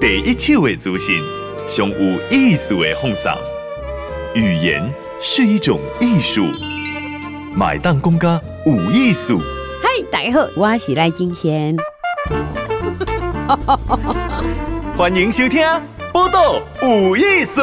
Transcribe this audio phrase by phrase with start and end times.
[0.00, 1.22] 第一手的资讯，
[1.68, 3.30] 上有意思的放送。
[4.34, 4.82] 语言
[5.20, 6.46] 是一种艺术，
[7.54, 9.38] 买单公家有艺术。
[9.82, 11.76] 嗨，大家好，我是赖金贤。
[14.96, 15.60] 欢迎收听
[16.14, 17.60] 《报道有艺术》。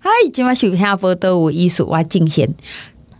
[0.00, 2.52] 嗨，今晚收听《报道有艺术》，我金贤。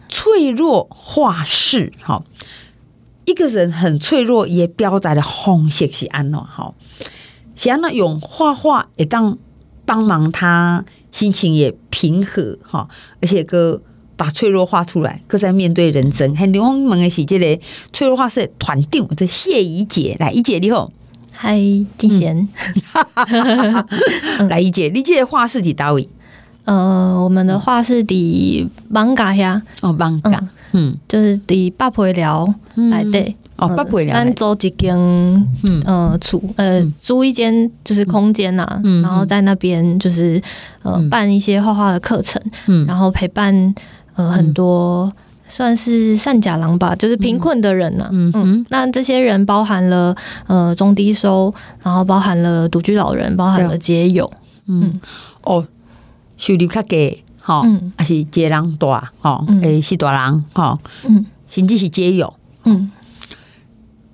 [0.08, 2.24] 脆弱画室，好，
[3.28, 6.06] 一个人很脆弱，也表达的方式是？
[6.06, 6.74] 安怎吼，
[7.54, 9.36] 是安怎用画画也当
[9.84, 10.82] 帮忙他
[11.12, 12.88] 心情也平和哈，
[13.20, 13.82] 而且个
[14.16, 16.34] 把脆弱画出来，搁在面对人生。
[16.34, 17.60] 很多我们的是这个
[17.92, 20.90] 脆弱画室团长的谢怡姐，来怡姐你好，
[21.30, 21.58] 嗨
[21.98, 22.48] 金贤，
[24.48, 26.08] 来怡姐，你这个画室在哪里？
[26.64, 32.52] 呃，我们的画是底艋舺呀，哦，艋舺，嗯，就是底八陪寮
[32.90, 34.96] 来对，哦，八陪寮，咱租一间，
[35.64, 40.40] 嗯，呃，厝，呃，租一间就是空间呐，然后在那边就是
[40.82, 43.74] 呃办一些画画的课程，嗯，然后陪伴
[44.16, 45.12] 呃很多
[45.48, 48.30] 算是善假郎吧，就是贫困的人呐，嗯。
[48.34, 50.14] 嗯，那这些人包含了
[50.46, 54.30] 呃中低收，然后包含了独居老人，包含了街友，
[54.66, 55.00] 嗯，
[55.42, 55.66] 哦。
[56.40, 57.64] 收入较低，吼，
[57.96, 62.90] 还是接人大，吼，诶，是大人，吼，嗯，甚至是街友，嗯，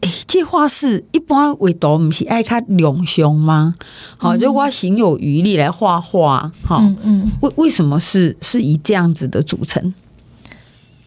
[0.02, 3.74] 诶，这画是一般画图不是爱较两相吗？
[4.16, 9.92] 好，就我行有余力来画画，哈，嗯，为为什么是是以这样子的组成？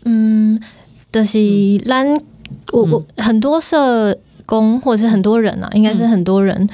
[0.04, 0.62] 嗯，
[1.10, 1.40] 就是
[1.86, 2.06] 咱
[2.74, 6.70] 我我很多社工或者是很多人啊，应该是很多人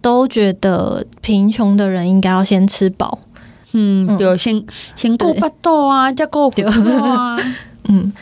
[0.00, 3.18] 都觉得贫穷的人应该要先吃饱。
[3.72, 4.64] 嗯，对，先
[4.96, 7.36] 先顾巴肚啊，再顾骨头啊。
[7.84, 8.12] 嗯，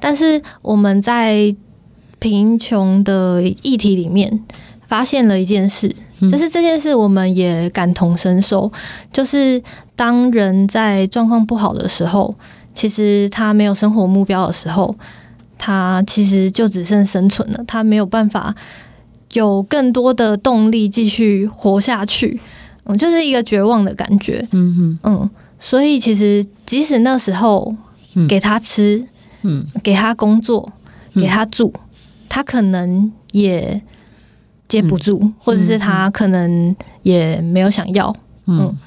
[0.00, 1.54] 但是我们在
[2.18, 4.44] 贫穷的议题里面
[4.86, 8.70] 发现了一件事，嗯、就是这件事我们也感同身受。
[9.12, 9.62] 就是
[9.94, 12.34] 当人在状况不好的时候，
[12.74, 14.94] 其实他没有生活目标的时候，
[15.56, 18.54] 他其实就只剩生存了，他没有办法
[19.34, 22.40] 有更多的动力继续活下去。
[22.88, 24.46] 嗯，就是一个绝望的感觉。
[24.52, 27.74] 嗯哼，嗯，所以其实即使那时候
[28.28, 29.06] 给他吃，
[29.42, 30.70] 嗯，给他工作，
[31.14, 31.72] 给他住，
[32.28, 33.80] 他可能也
[34.66, 38.14] 接不住，嗯、或者是他可能也没有想要。
[38.46, 38.78] 嗯，嗯，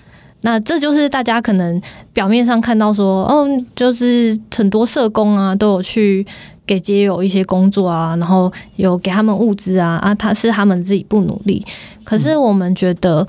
[0.42, 1.80] 那这就是大家可能
[2.12, 6.26] 表面上看到说，哦，就是很多社工啊都有去
[6.66, 11.64] 给街友一些工作啊，然后有给他们物资啊，啊，他是他们自己不努力。
[12.04, 13.28] 可是我们觉得。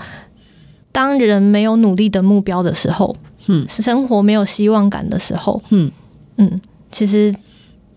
[0.92, 3.16] 当人没有努力的目标的时候，
[3.48, 5.91] 嗯，生活没有希望感的时候，嗯。
[6.36, 6.58] 嗯，
[6.91, 7.34] 其实，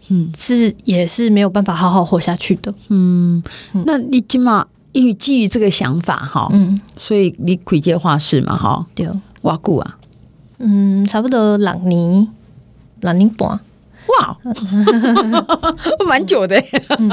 [0.09, 3.41] 嗯，是也是没有办法好好活下去的，嗯。
[3.85, 9.07] 那你起码因为基于这个想法哈，嗯，所以你开这画室嘛，哈，对，
[9.41, 9.97] 偌久啊，
[10.57, 12.28] 嗯，差不多六年，
[13.00, 13.59] 六年半。
[14.07, 14.38] 哇，
[16.07, 16.61] 蛮久的。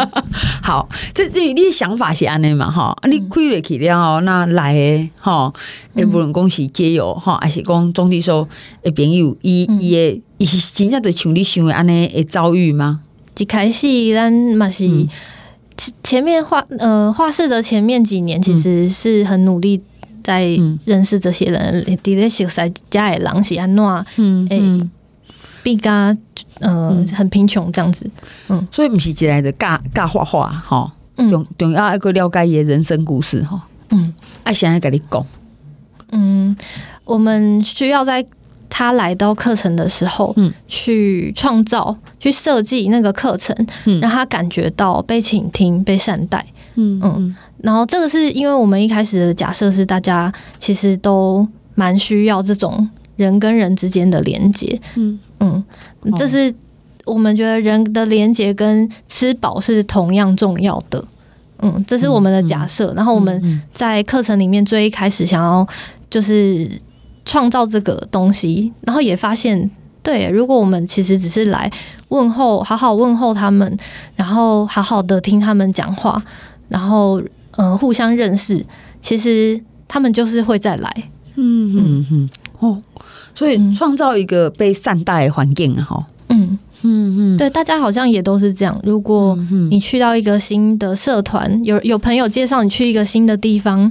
[0.63, 2.71] 好，这这你的想法是安尼嘛？
[2.71, 5.53] 哈，你开了去了，那来的哈，
[5.95, 8.47] 也不能讲是街友哈，还是讲总体说
[8.83, 13.01] 诶朋友，伊伊诶，伊是真正的像你想的安尼的遭遇吗？
[13.39, 14.89] 一开始咱嘛是
[16.03, 19.81] 前面画呃画室的前面几年，其实是很努力
[20.23, 20.47] 在
[20.85, 23.85] 认识这些人，伫咧熟悉家的人是安怎，
[24.19, 24.89] 嗯诶。
[25.63, 25.93] 比较
[26.61, 28.11] 呃很贫穷这样子，
[28.49, 30.93] 嗯，所以不是进来的尬尬画画哈，
[31.31, 34.13] 重重要一个了解伊的人生故事哈，嗯，
[34.43, 35.27] 爱想要跟你讲，
[36.11, 36.57] 嗯，
[37.05, 38.25] 我们需要在
[38.69, 46.45] 他来到课程的时候，嗯，去创造、去设计那个课程，嗯，让他感觉到被倾听、被善待，
[46.77, 47.01] 嗯。
[47.03, 55.19] 嗯，然后这个是因为我们一开始的假设是大家其实都蛮需要这种人跟人之间的连接，嗯。
[55.45, 55.65] 嗯，
[56.17, 56.55] 这是
[57.05, 61.05] 我们觉得人的连接跟吃饱是同样重要的。
[61.59, 62.95] 嗯，这是我们的假设。
[62.95, 65.67] 然后我们在课程里面最一开始想要
[66.09, 66.71] 就是
[67.25, 69.69] 创造这个东西，然后也发现，
[70.01, 71.69] 对，如果我们其实只是来
[72.11, 73.77] 问候，好好问候他们，
[74.15, 76.23] 然后好好的听他们讲话，
[76.69, 77.21] 然后
[77.57, 78.65] 嗯，互相认识，
[79.01, 80.89] 其实他们就是会再来。
[81.35, 82.29] 嗯嗯嗯，
[82.61, 82.81] 哦。
[83.35, 86.59] 所以创造一个被善待的环境哈，嗯。
[86.85, 88.77] 嗯嗯，对，大家好像也都是这样。
[88.83, 89.39] 如果
[89.71, 93.89] 你去到一个新的社团，有有朋友介绍你去一个新的地方，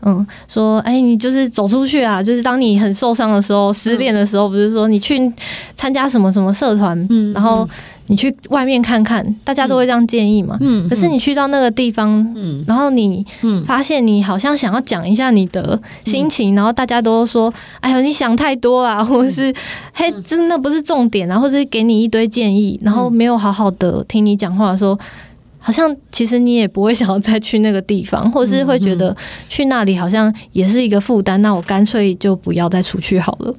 [0.00, 5.32] 嗯，说，哎，你就是走出去啊，就是当你很受伤的时候、失恋的时候，不是说你去
[5.76, 7.68] 参加什么什么社团，嗯，然后
[8.12, 13.24] 你去外面看看，大家都会这样建议嘛，嗯，可是你去到那个地方，嗯，然后你
[13.64, 17.50] 发现你好像想要讲一下你的心情，然后大家都说，
[17.80, 19.50] 哎呦，你想太多啦，或者是，
[19.94, 24.98] 嘿，真的不是重点啊，或者是给你一堆建议，然后没有好好的听你讲话的时候。
[25.64, 29.16] 好像其实你也不会想要再去那个地方，或者是会觉得
[29.48, 33.54] 去那里好像也是一个负担，那我干脆就不要再出去好了。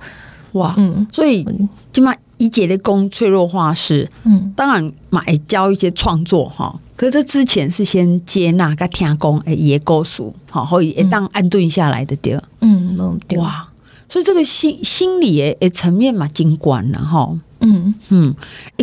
[0.51, 1.47] 哇，嗯，所以
[1.93, 13.69] 今嘛怡姐的工脆弱化是，嗯，当然嘛也教一些创作哈，可是这之前是先接纳跟听讲诶，也告诉好，后也当安顿下来的对，嗯，对，哇，
[14.09, 17.33] 所以这个心心理诶诶层面嘛，尽管了哈。
[17.61, 17.93] 嗯。
[18.09, 18.35] 嗯，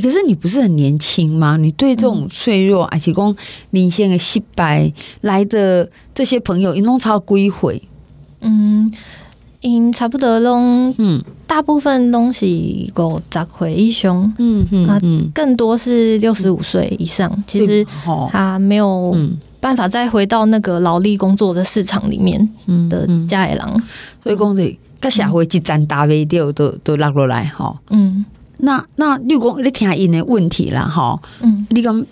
[0.02, 1.58] 可是你不是很年轻吗？
[1.58, 3.36] 你对这种脆弱，而且讲
[3.70, 4.90] 领先的失败
[5.20, 7.82] 来的这些朋友，一弄超归回，
[8.40, 8.90] 嗯，
[9.60, 14.98] 因差不多拢，嗯，大部分东西五十岁以上，嗯嗯啊，
[15.34, 17.86] 更多是六十五岁以上，嗯、其实
[18.30, 19.14] 他没有
[19.60, 22.48] 办法再回到那个劳力工作的市场里面
[22.88, 23.82] 的家里人，
[24.22, 28.24] 所以讲的，个社会一站大尾掉都都落落来哈，嗯。
[28.62, 32.04] 那那你讲你听因的问题啦，哈，嗯，你讲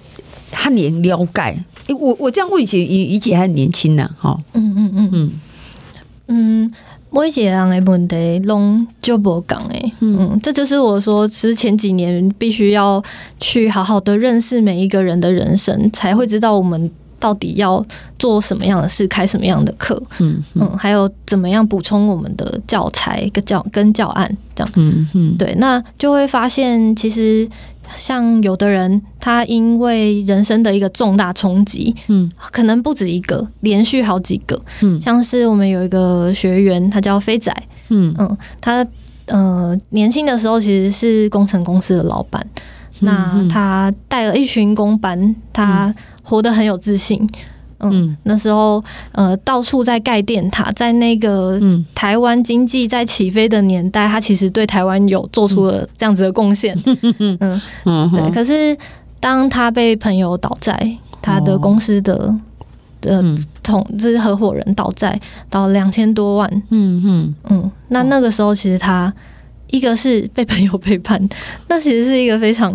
[0.50, 1.54] 他连了解，
[1.86, 5.10] 诶，我我这样问起，怡怡姐还很年轻呢，哈，嗯嗯嗯。
[5.12, 5.32] 嗯。
[6.30, 6.72] 嗯，
[7.10, 13.02] 每一个人的问题拢就无共诶，嗯，这就是我说，其实前几年必须要
[13.40, 16.90] 去好好的认识每一个人的人生，才会知道我们。
[17.20, 17.84] 到底要
[18.16, 27.44] 做什么样的事，开什么样的课，嗯嗯，还有怎么样补充我们的教材跟教跟教案这样，嗯嗯，对，那就会发现，其实
[27.94, 37.54] 像有的人，他因为人生的一个重大冲击，嗯，可能不止一个，连续好几个，嗯，像是我们有一个学员，他叫飞仔，
[37.88, 38.14] 嗯。
[38.18, 38.86] 嗯，他
[39.26, 42.46] 呃年轻的时候其实是工程公司的老板。
[43.00, 45.94] 那他带了一群工班，他
[46.24, 47.28] 活得很有自信。
[47.80, 48.82] 嗯，嗯那时候
[49.12, 51.60] 呃，到处在盖电塔，在那个
[51.94, 56.76] 台湾经济在起飞的年代，他其实对台湾有做出了这样子的贡献。
[57.18, 58.30] 嗯嗯，对。
[58.30, 58.76] 可是
[59.20, 62.34] 当他被朋友倒债，他的公司的
[63.00, 63.22] 的
[63.62, 66.62] 同就是合伙人倒债，倒两千多万。
[66.70, 69.12] 嗯嗯嗯，那那个时候其实他。
[69.70, 71.28] 一个是被朋友背叛，
[71.68, 72.72] 那其实是一个非常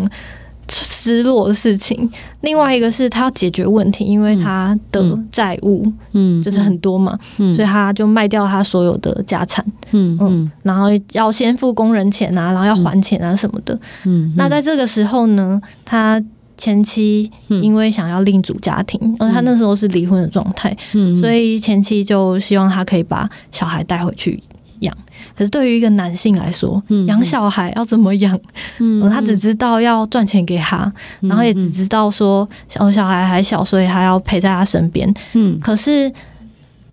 [1.04, 2.08] 失落的事情。
[2.40, 14.32] 另外一个是他要解决问题，因为他的债务，嗯，就是很多嘛，嗯，所以他就卖掉他所有的家产，嗯嗯，然后要先付工人钱啊，然后要还钱啊什么的，嗯。
[14.36, 16.22] 那在这个时候呢，他
[16.56, 24.42] 前妻因为想要另组家庭，而他那时候是离婚的状态，嗯，所以前妻就希望他可以把小孩带回去。
[24.80, 24.94] 养，
[25.36, 28.38] 可是对于一个男性来说，养、嗯、小孩要怎么养？
[28.78, 35.12] 嗯，他只知道要赚钱给他，嗯、然后也只知道说小小孩还小，所以还要陪在他身边。
[35.32, 36.12] 嗯，可是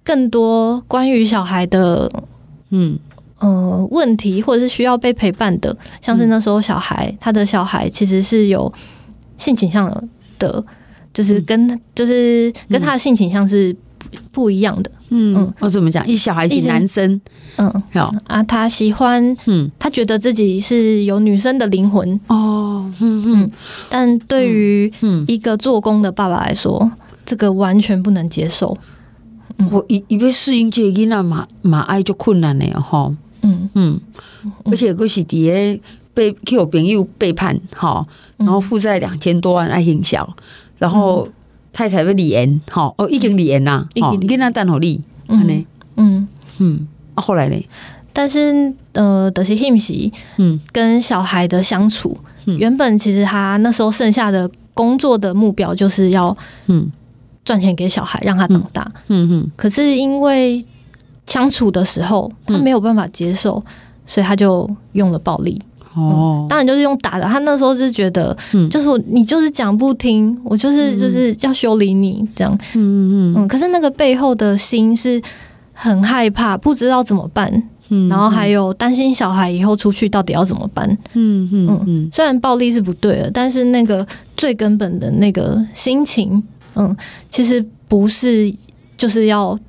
[0.04, 2.12] 更多关于小孩的，
[2.70, 2.98] 嗯。
[3.40, 8.72] 呃问题，或者是需要被陪伴的，像是那时候小孩，嗯、他的小孩其实是有
[9.36, 9.90] 性倾向
[10.38, 10.64] 的，
[11.12, 13.76] 就是跟、嗯、就是跟他的性倾向是。
[14.34, 16.08] 不一样的，嗯，我怎么讲？
[16.08, 17.20] 一小孩是男生，
[17.58, 18.14] 嗯，好。
[18.28, 23.52] 啊，他喜欢，嗯，他觉得自己是有女生的灵魂，哦，嗯嗯，
[23.90, 24.90] 但对于
[25.28, 26.90] 一个做工的爸爸来说，
[27.26, 28.78] 这个完全不能接受。
[29.70, 33.70] 我一一边适应这个那嘛嘛爱就困难了哈，嗯。
[33.76, 34.00] 嗯，
[34.64, 35.82] 而且佫是底下
[36.14, 40.34] 被有朋友背叛，哈，然后负债两千多万爱心小，
[40.78, 41.28] 然后。
[41.74, 45.66] 太太要离婚，好哦，已经离婚啦，好，跟他谈好离，嗯
[45.98, 46.28] 嗯。
[46.60, 47.56] 嗯，啊，后来呢？
[48.14, 56.36] 但是呃，德西 him 西，嗯，跟小孩的相处，原本其实他那时候剩下的工作的目标就是要，
[56.68, 56.92] 嗯，
[57.44, 59.52] 赚钱给小孩，让他长大，嗯哼。
[59.56, 60.64] 可是因为
[61.26, 63.64] 相处的时候，他没有办法接受，
[64.06, 65.60] 所以他就用了暴力。
[65.94, 67.26] 哦、嗯，当然就是用打的。
[67.26, 72.58] 他那时候是觉得，嗯，就是我你就是讲不听，我就是就是要修理你这样。
[72.76, 73.48] 嗯嗯嗯。
[73.48, 75.22] 可是那个背后的心是
[75.74, 77.52] 很害怕，不知道怎么办。
[77.90, 80.88] 嗯，然后还有担心小孩以后出去到底要怎么办。
[81.14, 82.10] 嗯嗯嗯。
[82.14, 84.08] 虽然暴力是不对的，但是那个
[84.38, 86.42] 最根本的那个心情，
[86.76, 86.96] 嗯，
[87.30, 88.54] 其实不是
[88.96, 89.60] 就是要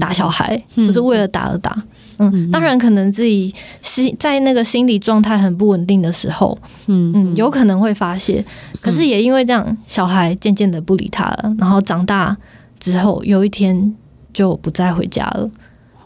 [0.00, 1.80] 打小孩，不是为了打而打。
[2.20, 8.44] 嗯，当然可能自己心在那个心理状态很不稳定的时候，嗯嗯，有可能会发泄。
[8.80, 11.56] 可是也因为这样，小孩渐渐的不理他了。
[11.58, 12.36] 然后长大
[12.78, 13.94] 之后，有一天
[14.32, 15.50] 就不再回家了。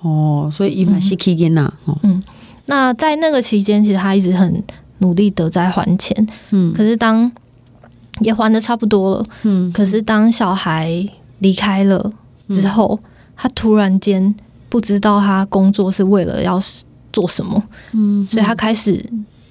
[0.03, 1.73] 哦，所以伊嘛是去囡呐。
[2.03, 2.23] 嗯，
[2.67, 4.63] 那在那个期间，其实他一直很
[4.99, 6.27] 努力的在还钱。
[6.51, 7.31] 嗯，可是当
[8.21, 9.27] 也还的差不多了。
[9.43, 11.05] 嗯，可是当小孩
[11.41, 12.13] 离开了
[12.49, 14.35] 之后，嗯、他突然间
[14.75, 16.59] 不知道他工作是为了要
[17.13, 17.63] 做什么。
[17.93, 19.01] 嗯，所以他开始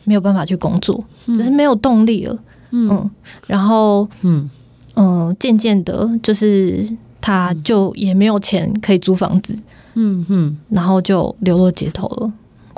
[0.03, 2.37] 没有办法去工作，嗯、就是没有动力了。
[2.71, 3.11] 嗯，嗯
[3.47, 4.49] 然后嗯
[4.95, 6.85] 嗯，渐渐的，就是
[7.21, 9.57] 他就也没有钱可以租房子。
[9.93, 12.33] 嗯嗯，然后就流落街头了。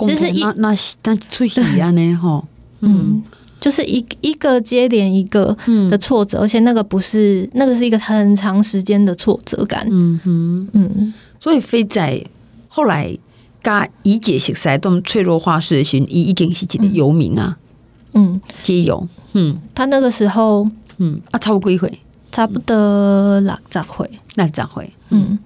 [0.06, 0.72] 其实一那
[1.02, 2.44] 那出息啊呢哈，
[2.82, 3.24] 嗯，
[3.60, 5.58] 就是一一个接连一个
[5.90, 9.84] 的挫折，而且那个不是那个是一个很长时间的挫折感。
[9.90, 12.24] 嗯哼嗯，所以飞仔
[12.76, 13.18] 后来
[13.64, 17.58] 加怡姐熟悉这么脆弱画室的时候，伊已经是一个游民啊。
[18.12, 19.08] 嗯，街游。
[19.32, 20.68] 嗯，他那个时候，
[20.98, 22.00] 嗯啊，差不多几岁？
[22.34, 24.94] 差不多六十岁，六十岁。
[25.12, 25.40] 嗯。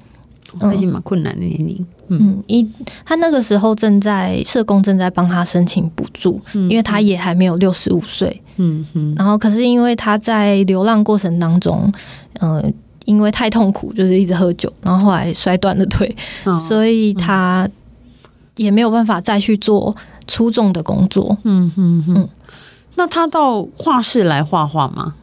[0.59, 2.67] 还是蛮困难的年龄，嗯，一
[3.05, 11.93] 他那个时候正在社工正在帮他申请补助，因为他也还没有六十五岁，嗯嗯，然后可是因为他在流浪过程当中，
[12.39, 12.73] 嗯、呃，
[13.09, 17.67] 因为太痛苦，就是一直喝酒，然后后来摔断了腿，哦、所以他
[18.55, 19.95] 也没有办法再去做
[20.27, 22.29] 出众的工作，嗯嗯嗯，
[22.97, 25.15] 那他到画室来画画吗？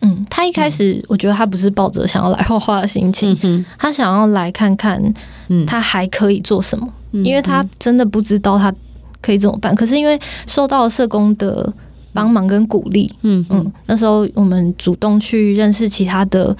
[0.00, 5.02] 嗯，他一开始我觉得他不是抱着想要来画画的心情，嗯、他想要来看看，
[5.66, 8.72] 他还可以做什么，嗯、因为他真的不知道他
[9.20, 9.74] 可以怎么办。
[9.74, 11.72] 可是因为受到了社工的
[12.12, 13.44] 帮忙跟鼓励，嗯。
[13.48, 16.54] 嗯，那时候我们主动去认识其他的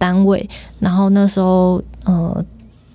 [0.00, 2.42] 单位，然后那时候呃，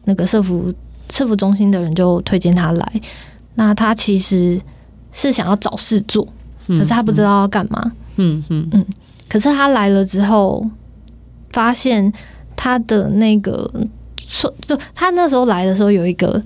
[0.06, 0.74] 那个社服
[1.12, 3.02] 社服中心的人就推荐他来。
[3.54, 4.60] 那他其实
[5.12, 6.28] 是想要找事做，
[6.68, 8.84] 可是他不知道要干嘛，嗯嗯嗯。
[9.30, 10.68] 可是他来了之后，
[11.52, 12.12] 发现
[12.56, 13.72] 他的那个
[14.62, 16.42] 就他那时候来的时候有一个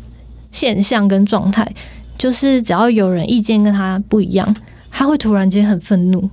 [0.52, 1.74] 现象跟状态，
[2.18, 4.54] 就是只要有人意见跟他不一样，
[4.92, 6.30] 他会突然间很愤怒。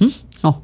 [0.00, 0.54] 嗯，哦，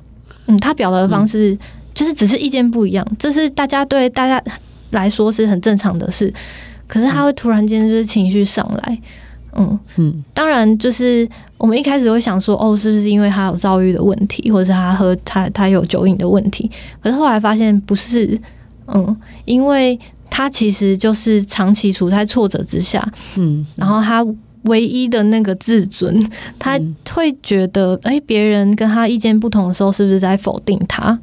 [0.47, 1.59] 嗯，他表达的方式
[1.95, 4.43] 就是只是意见不一样，这是大家对大家
[4.91, 6.33] 来说是很正常的事，
[6.87, 8.99] 可是他会突然间就是情绪上来。
[9.57, 11.29] 嗯嗯，当然就是
[11.59, 16.71] 我们一开始会想说，哦，是不是因为他有遭遇的问题，或者是他喝他他有酒瘾的问题？
[17.01, 18.39] 可是后来发现不是，
[18.87, 19.99] 嗯，因为
[20.31, 23.05] 他其实就是长期处在挫折之下，
[23.35, 24.25] 嗯，然后他
[24.63, 26.25] 唯一的那个自尊，
[26.57, 26.79] 他
[27.13, 31.19] 会觉得，哎，别人跟他意见不同的时候，是不是在否定他？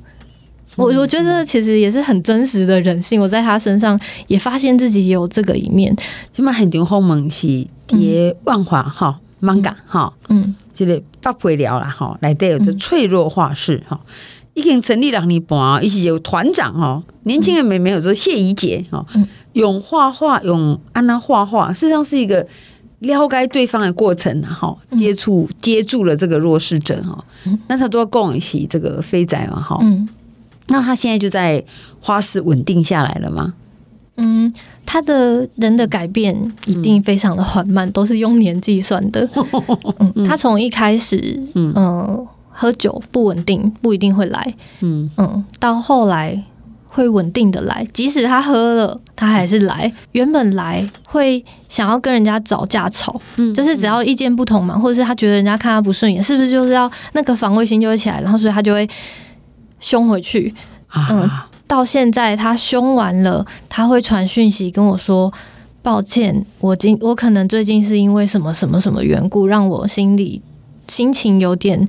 [0.78, 5.94] 我我觉得其实也是很真实的人性，我在他身上也发现自己有这个一面。
[6.32, 14.00] 起码很多后门是叠万华哈，manga 哈，嗯，这个八倍了啦哈，来带有的脆弱画室哈，
[14.54, 19.04] 已经成立两年半，一起有团长哈，年轻的妹妹有说谢怡姐哈，
[19.54, 22.48] 用画画用安娜画画，实际上是一个
[23.00, 27.26] 了解对方的过程哈，接触接住了这个弱势者哈，
[27.68, 29.80] 那他都要共一起这个飞仔嘛哈。
[30.68, 31.64] 那他现在就在
[32.00, 33.54] 花式稳定下来了吗？
[34.20, 34.52] 嗯，
[34.84, 39.30] 他的人的改变一定非常的缓慢，嗯、都是用年计算的。
[40.16, 44.56] 嗯，他从一开始，嗯、呃，喝酒不稳定，不一定会来。
[44.82, 46.44] 嗯嗯，到后来
[46.88, 49.94] 会稳定的来，即使他喝了，他还是来。
[50.14, 58.90] 原本来会想要跟人家找架吵，嗯，就是只要意见不同嘛，或者是他觉得人家看他不顺眼，是不是就是要那个防卫心就会起来，然后所以他就会。
[59.80, 60.54] 凶回去，
[60.94, 61.30] 嗯，
[61.68, 65.32] 到现在他凶完了，他会传讯息跟我说
[65.82, 70.42] ：“抱歉，我今我可能最近是因为什么什么什么缘故，让我心里
[70.88, 71.88] 心情有点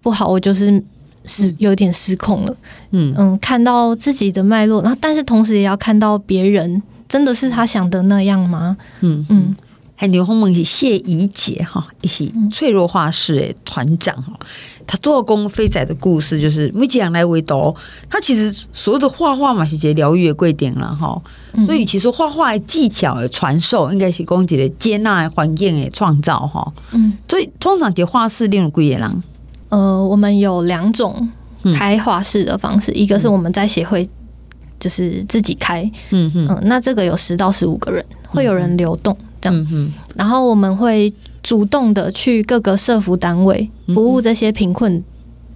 [0.00, 0.82] 不好，我就是
[1.26, 2.56] 失有点失控了。”
[2.92, 3.14] 嗯。
[3.16, 8.76] 嗯，看到自己的脉络，然后但是同时也要看到别人真的是他想的那样吗？
[9.00, 9.46] 嗯嗯。
[9.48, 9.56] 嗯。
[10.00, 14.32] 还有后面是谢怡姐哈，一起脆弱化室诶团长哈，
[14.88, 17.76] 他做工飞仔的故事就是每几样来围读，
[18.08, 21.20] 他其实所有的画画嘛是些疗愈的贵点了哈，
[21.66, 29.22] 所以其实画画的技巧的传授应该是讲一个接纳环境的创造哈，嗯，所以通常这画室另有贵的人，
[29.68, 31.28] 呃，我们有两种
[31.76, 34.08] 开画室的方式，一个是我们在协会
[34.80, 39.14] 就是自己开，嗯嗯，那这个有十到十五个人，会有人流动。
[39.40, 45.02] 这样，嗯、哼然后我们会主动的去各个社服单位服务这些贫困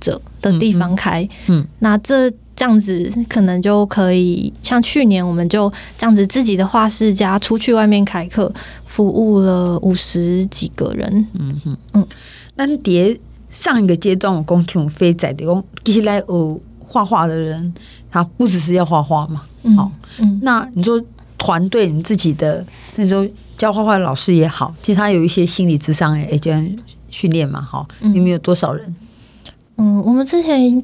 [0.01, 8.53] 者的地方开，嗯，嗯，那这这样子可能就可以，像去年我们就这样子自己的画室家出去外面开课，
[8.85, 12.07] 服务了五十几个人，嗯哼，嗯，
[12.57, 13.19] 那叠
[13.51, 17.73] 上一个阶段我讲像飞仔的讲，其实来呃画画的人，
[18.11, 19.43] 他不只是要画画嘛，
[19.77, 21.01] 好，嗯，那你说
[21.39, 22.65] 团队，你自己的
[22.97, 23.27] 那时候
[23.63, 26.77] 教画画的老师也好，其实他有一些心理智商诶，这样
[27.11, 28.93] 训练嘛，哈，你们有多少人？
[29.77, 30.83] 嗯，我们之前。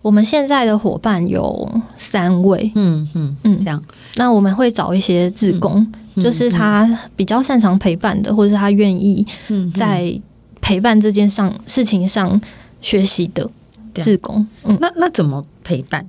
[0.00, 3.82] 我们现在的伙伴有三位，嗯嗯嗯，这样。
[4.14, 9.26] 那我们会找一些志工，嗯、就是他比较擅长陪伴的，或者是他愿意
[9.74, 10.18] 在
[10.62, 12.40] 陪伴这件上事情上
[12.80, 13.50] 学习的
[13.96, 14.46] 志工。
[14.64, 16.06] 嗯，那那怎么陪伴？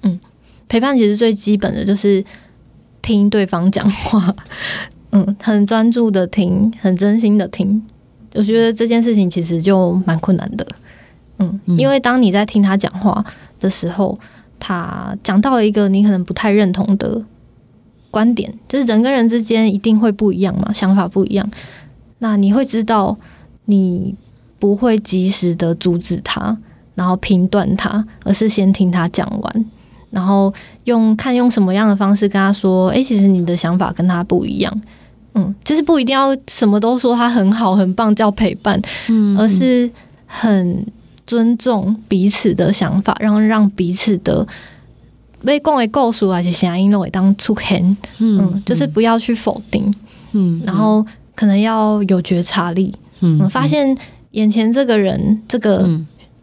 [0.00, 0.18] 嗯，
[0.66, 2.24] 陪伴其实最基本的就是
[3.02, 4.34] 听对方讲话，
[5.10, 7.82] 嗯，很专注的听，很真心的听。
[8.34, 10.66] 我觉得这件事情其实就蛮困难的。
[11.38, 13.24] 嗯，因为当你在听他讲话
[13.60, 14.18] 的时候，
[14.58, 17.22] 他讲到了一个你可能不太认同的
[18.10, 21.48] 观点，就是人跟人之间一定会不一样嘛，想法不一样。
[22.18, 23.16] 那你会知道，
[23.66, 24.14] 你
[24.58, 26.56] 不会及时的阻止他，
[26.94, 29.64] 然后评断他，而是先听他讲完，
[30.16, 30.52] 然后
[30.84, 34.82] 用看用什么样的方式跟他说，诶，其实你的想法跟他不一样。
[35.34, 38.80] 嗯，就是不一定要什么都说他很好很棒叫陪伴，
[39.10, 39.90] 嗯，而是
[40.26, 40.86] 很。
[41.26, 44.46] 尊重彼此的想法，然后让彼此的
[45.44, 49.92] 被共为构述还是声音为当出现，嗯，就是不要去否定，
[50.34, 51.04] 嗯，然后
[51.34, 53.92] 可能要有觉察力，嗯，发现
[54.30, 55.90] 眼前这个人这个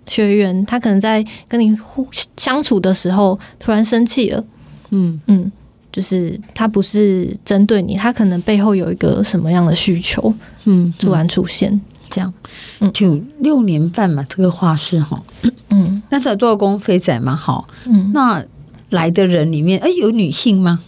[0.07, 2.07] 学员，他可能在跟你互
[2.37, 4.43] 相处的时候突然生气了，
[4.91, 5.19] 嗯。
[5.27, 5.51] 嗯，
[5.91, 10.33] 就是他不是针对你，他可能背后有一个什么样的需求，
[10.65, 11.79] 嗯，突然出现。
[12.09, 12.31] 这样，
[12.79, 12.91] 嗯。
[12.93, 15.21] 就六年半嘛，这个画室哈，
[15.69, 18.43] 嗯， 那在做工飞仔嘛，好，嗯，那
[18.89, 20.79] 来的人里面，哎，有女性吗？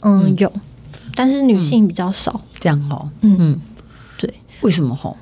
[0.00, 0.50] 嗯，有，
[1.14, 3.60] 但是女性比较少，这样哦，嗯，
[4.16, 5.14] 对，为什么哈？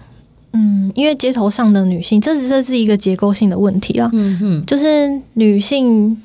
[0.53, 6.17] 嗯，因为街头上的女性，这是这是一个结构性的问题啊，嗯哼，就是女性。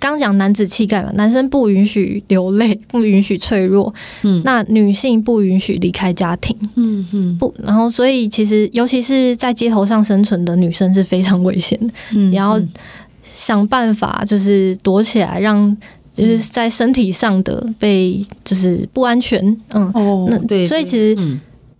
[0.00, 3.94] 刚讲男子气概嘛，男生不允许流泪， 不允许脆弱。
[4.22, 6.54] 嗯，那女性不允许离开家庭。
[6.74, 11.94] 嗯哼，不，然后所以其实，尤其是在街头上生存的女生是非常危险的。
[12.14, 12.60] 嗯，你要
[13.22, 15.74] 想办法，就是躲起来，让
[16.12, 19.40] 就是在身体上的被就是不安全。
[19.70, 21.16] 嗯，哦，那对，所以其实。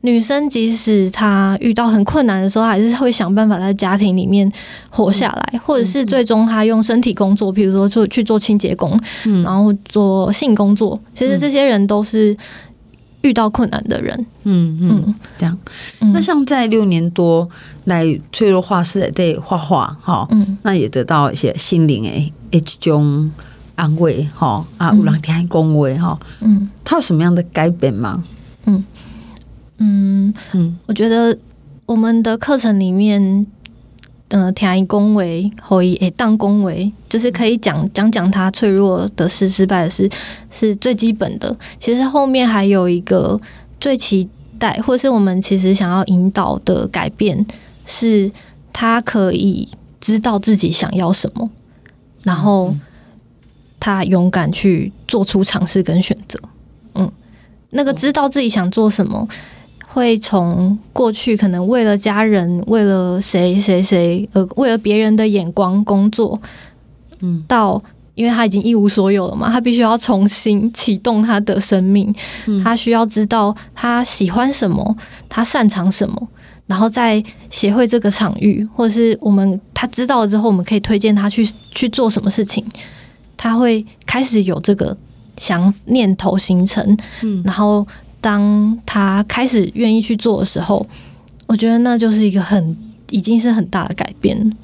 [0.04, 4.50] 嗯女生即使她遇到很困难的时候，还是会想办法在家庭里面
[4.90, 11.00] 活下来，嗯、或者是最终她用身体工作，譬如说做去做清洁工，嗯、然后做性工作。
[11.14, 12.36] 其实这些人都是
[13.22, 14.26] 遇到困难的人。
[14.42, 15.58] 嗯嗯，这样。
[16.12, 17.48] 那像在六年多
[17.84, 23.32] 来脆弱画室在画画哈，嗯，那也得到一些心灵诶一种
[23.74, 28.22] 安慰哈啊，有人听恭维哈，嗯，他有什么样的改变吗？
[28.66, 28.84] 嗯。
[29.78, 31.36] 嗯嗯，我觉得
[31.86, 33.46] 我们的课程里面，
[34.28, 40.08] 呃，填一恭维，可以诶当恭维，就是可以讲讲讲他脆弱的事、失败的事，
[40.50, 41.54] 是最基本的。
[41.78, 43.40] 其实后面还有一个
[43.80, 47.44] 最期待，或是我们其实想要引导的改变，
[47.84, 48.30] 是
[48.72, 49.68] 他可以
[50.00, 51.50] 知道自己想要什么，
[52.22, 52.74] 然后
[53.78, 56.40] 他勇敢去做出尝试跟选择。
[56.94, 57.10] 嗯，
[57.70, 59.28] 那个知道自己想做什么。
[59.94, 66.40] 会从过去可能为了家人、为了谁谁谁，呃，为了别人的眼光工作，
[67.20, 67.80] 嗯，到
[68.16, 72.12] 因为他已经一无所有了嘛，他必须要重新启动他的生命，
[72.64, 74.96] 他需要知道他喜欢什么，
[75.28, 76.28] 他擅长什么，
[76.66, 82.66] 然后在协会这个场域，或者是我们他知道了之后，我们可以推荐他去去做什么事情，
[83.36, 84.96] 他会开始有这个
[85.36, 87.86] 想念头形成，嗯，然后。
[88.24, 90.86] 当他开始愿意去做的时候，
[91.46, 92.74] 我觉得那就是一个很
[93.10, 94.56] 已经是很大的改变。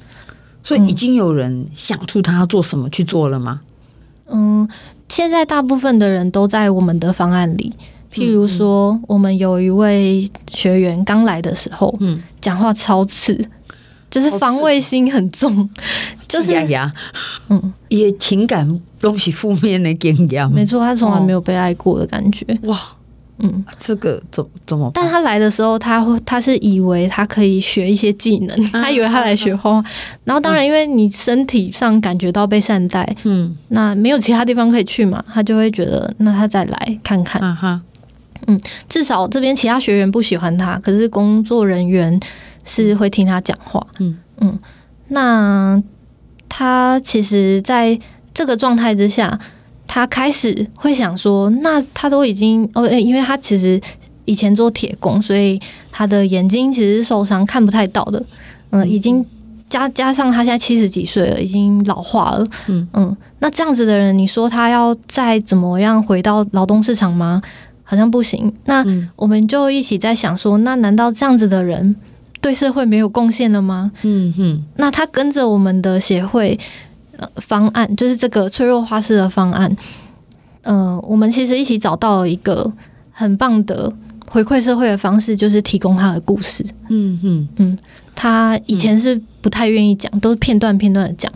[0.63, 3.61] 所以已经有人想出他要做什么去做了吗？
[4.31, 4.67] 嗯，
[5.07, 7.71] 现在大部分的人都在我们的方案里。
[8.11, 13.39] 譬如说，我们有一位学员刚来的时候，嗯，讲话超刺，
[14.09, 15.69] 就是防卫心很重，
[16.27, 16.51] 就是
[17.49, 20.51] 嗯，也情感东西负面的经验。
[20.51, 22.45] 没错，他从来没有被爱过的感觉。
[22.63, 22.79] 哇。
[23.43, 24.91] 嗯，这个怎怎么？
[24.93, 29.89] 但他来的时候，他会他是以为他可以学一些技能，啊、他以为他来学画画。
[30.23, 37.41] 然后当然，因为你身体上感觉到被善待，嗯，那没有其他地方可以去嘛，他就会觉得那他再来看看。
[37.41, 37.81] 啊、哈
[38.45, 42.19] 嗯，至少这边其他学员不喜欢他，可是工作人员
[42.63, 43.85] 是会听他讲话。
[43.99, 44.59] 嗯嗯，
[45.07, 45.81] 那
[46.47, 47.99] 他其实在
[48.33, 49.39] 这个状态之下。
[49.93, 53.77] 他开始会想说，那他都已经哦，因为他其实
[54.23, 55.59] 以前做铁工，所以
[55.91, 58.23] 他的眼睛其实是受伤，看不太到的。
[58.69, 59.25] 嗯，已经
[59.67, 62.47] 加加上他现在七十几岁了，已经老化了。
[62.67, 67.41] 嗯嗯，那这样子的人，你说他要再怎么样回到劳动市场吗？
[67.83, 68.49] 好像不行。
[68.63, 68.85] 那
[69.17, 71.93] 我们就一起在想说，那难道这样子的人
[72.39, 73.91] 对社会没有贡献了吗？
[74.03, 76.57] 嗯哼，那他跟着我们的协会
[77.21, 79.73] 呃方案，就是这个脆弱花式的方案，
[80.63, 82.69] 嗯、呃，我们其实一起找到了一个
[83.09, 83.91] 很棒的
[84.29, 86.61] 回馈社会的方式，就是提供他的故事。
[86.89, 87.77] 嗯嗯，嗯，
[88.13, 91.31] 他以前是不太愿意讲，都是片段片段的讲。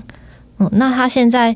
[0.58, 1.56] 嗯，那他现在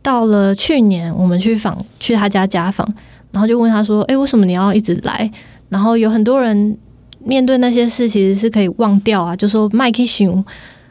[0.00, 2.88] 到了去年，我们去访去他家家访。
[3.32, 5.28] 然后就问他说：“哎，为什么你要一直来？”
[5.68, 6.78] 然后有很多人
[7.18, 10.44] 面对那些事，其实是可以忘掉啊，就说麦克熊，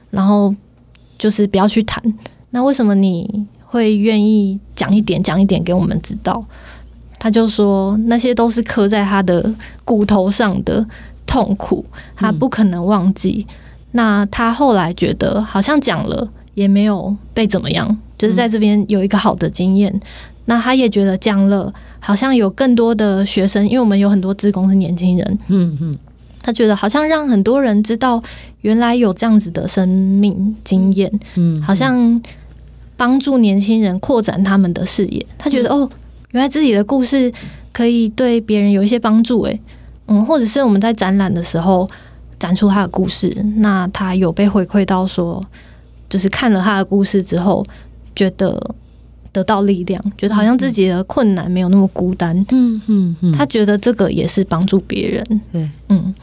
[0.09, 0.53] 然后
[1.17, 2.03] 就是不要去谈。
[2.53, 6.45] 那为什么你会愿意讲一点，讲一点给我们知道？
[7.19, 10.85] 他就说那些都是刻在他的骨头上的
[11.25, 11.83] 痛苦，
[12.15, 13.45] 他不可能忘记。
[13.49, 13.55] 嗯、
[13.91, 19.99] 那他后来觉得好像讲了也没有被怎么样，就是在这边有一个好的经验。
[20.45, 25.97] 那他也觉得讲了，好像有更多的学生，因为我们有很多职工是年轻人，嗯嗯，
[26.41, 28.21] 他觉得好像让很多人知道
[28.59, 32.21] 原来有这样子的生命经验，嗯，好像
[32.95, 35.25] 帮助年轻人扩展他们的视野。
[35.37, 35.89] 他觉得哦，
[36.31, 37.31] 原来自己的故事
[37.71, 39.59] 可以对别人有一些帮助，诶，
[40.07, 41.89] 嗯，或者是我们在展览的时候
[42.39, 45.43] 展出他的故事，那他有被回馈到说，
[46.09, 47.65] 就是看了他的故事之后
[48.15, 48.75] 觉得。
[49.33, 52.37] 得到力量，觉得好像自己的困难没有那么孤单。
[52.51, 55.41] 嗯嗯嗯，他觉得这个也是帮助别人。
[55.51, 56.13] 对，嗯，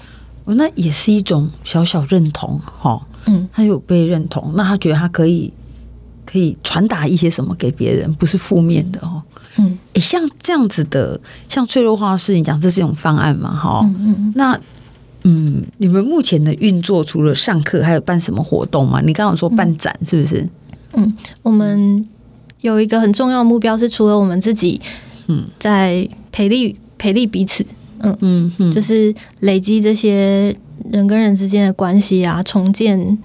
[0.44, 3.04] 哦，那也是一种小小认同哈。
[3.26, 5.52] 嗯，他有被认同，那他觉得他可以
[6.31, 9.23] 可以传达一些什么给别人，不是负面的哦。
[9.59, 13.55] 嗯，诶，像这样子的，像脆弱画室，你讲这是一种方案嘛？
[13.57, 14.61] 哈，嗯嗯，那
[15.25, 19.01] 嗯，你们目前的运作除了上课，还有办什么活动吗？
[19.01, 20.49] 你刚刚说办展是不是？
[20.93, 21.12] 嗯，
[21.43, 22.07] 我们。
[22.61, 24.79] 有一个很重要的目标是，除了我们自己，
[25.29, 27.64] 嗯，在培力培力彼此，
[28.01, 30.55] 嗯嗯嗯，就是累积这些
[30.90, 33.16] 人跟人之间的关系啊，重建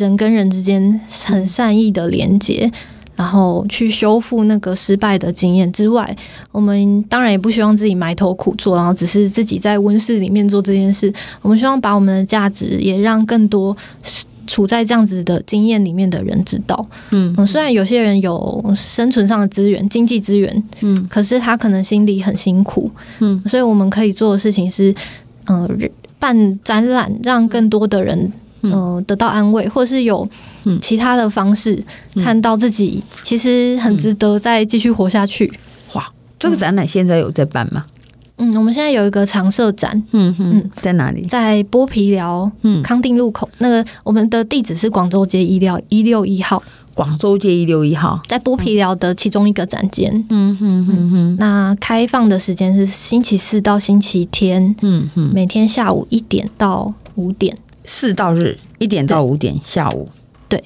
[0.00, 2.70] 人跟人之间很善意的连接，
[3.14, 6.16] 然后去修复那个失败的经验之外，
[6.50, 11.12] 我们当然也不希望自己埋头苦做，然后只是自己在温室里面做这件事。
[11.42, 13.76] 我们希望把我们的价值也让更多。
[14.46, 24.92] 处在这样子的经验里面的人知道，嗯，嗯，虽然有些人有生存上的资源、经济资源，嗯，可是他可能心里很辛苦，嗯，所以我们可以做的事情是，
[25.44, 30.28] 嗯、呃，办展览，让更多的人，嗯、呃，得到安慰，或是有
[30.80, 31.82] 其他的方式
[32.16, 35.52] 看到自己其实很值得再继续活下去。
[35.94, 37.84] 哇，这个展览现在有在办吗？
[38.42, 41.22] 嗯，我们现在有一个常设展，嗯嗯，在哪里？
[41.26, 43.46] 在剥皮寮，嗯，康定路口。
[43.58, 46.62] 那个我们的地址是广州街一六一六一号，
[46.94, 50.24] 广州街一六一号，在剥皮寮的其中一个展间。
[50.30, 51.36] 嗯哼哼哼。
[51.38, 60.08] 那开放的时间是星期四到星期天，嗯哼，每天下午一点到五点，四到日一点到五点下午。
[60.48, 60.62] 对，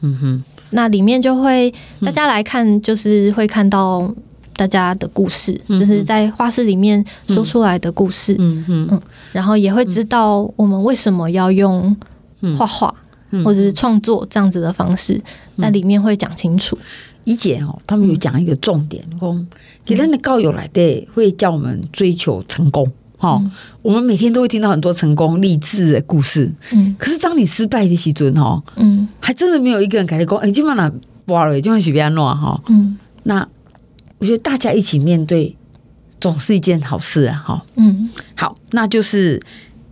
[0.00, 0.44] 嗯哼。
[0.70, 4.14] 那里面就会大家来看，就是会看到。
[4.58, 9.00] 大家的故事，嗯、就是在画室里面说出来的故事，嗯哼嗯，
[9.30, 11.94] 然后也会知道我们为什么要用
[12.56, 12.94] 画画
[13.44, 15.20] 或者是创作这样子的方式，
[15.58, 16.78] 在里面会讲清楚。
[17.24, 19.38] 怡姐哦，他们有讲一个重点，说
[19.84, 23.50] 给他的高友来的会叫我们追求成功，哈、嗯，
[23.82, 30.90] 我们每天都会听到很多成功励志的故事，嗯，可是当你失败的时候，哈，嗯，还真的没有一个人跟你讲，哎，今晚哪
[31.26, 33.46] 哇了，今晚是别安怎哈，嗯，那。
[34.18, 35.54] 我觉得大家一起面对
[36.18, 37.44] 总是一件好事啊！
[37.46, 39.38] 哈，嗯，好，那就是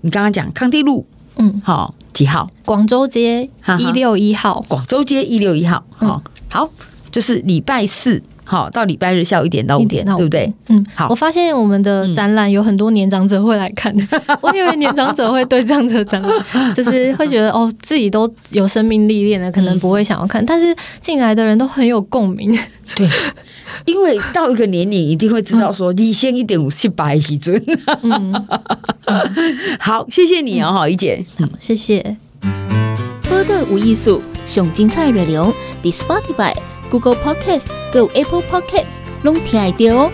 [0.01, 1.07] 你刚刚讲康定路，
[1.37, 2.51] 嗯，好，几号？
[2.65, 6.71] 广州街一六一号，广州街一六一号，好，好，
[7.11, 10.53] 就是礼拜四，好，到礼拜日下午一点到五点，对不对？
[10.69, 11.09] 嗯，好。
[11.09, 13.95] 我发现我们的展览有很多年长者会来看，
[14.43, 22.57] 我以为年长者会对这样子的展览，就是会觉得哦，自己都有生命历练了，可能不会想要看，但是进来的人都很有共鸣，
[22.95, 23.09] 对。
[23.87, 27.61] 因为到一个年龄，一定会知道说，你先一点五七八时阵。
[29.81, 32.17] 好，谢谢你哦，好，怡姐，好，谢谢。
[33.29, 35.53] 播客无艺术，上精彩热流
[35.83, 36.55] ，The Spotify、
[36.91, 40.11] Google Podcast、Go Apple Podcasts，拢听得到哦。